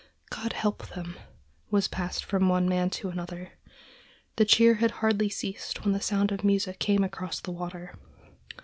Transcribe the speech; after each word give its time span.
"God 0.31 0.53
help 0.53 0.87
them!" 0.87 1.15
was 1.69 1.87
passed 1.87 2.25
from 2.25 2.49
one 2.49 2.67
man 2.67 2.89
to 2.89 3.09
another. 3.09 3.51
The 4.37 4.45
cheer 4.45 4.73
had 4.81 4.89
hardly 5.05 5.29
ceased 5.29 5.85
when 5.85 5.93
the 5.93 6.01
sound 6.01 6.31
of 6.31 6.43
music 6.43 6.79
came 6.79 7.03
across 7.03 7.39
the 7.39 7.51
water. 7.51 7.93